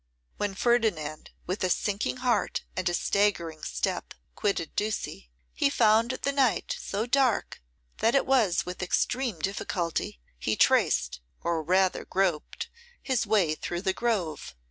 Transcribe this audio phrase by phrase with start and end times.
[0.37, 6.31] When Ferdinand with a sinking heart and a staggering step quitted Ducie, he found the
[6.31, 7.61] night so dark
[7.97, 12.67] that it was with extreme difficulty he traced, or rather groped,
[13.03, 14.55] his way through the grove.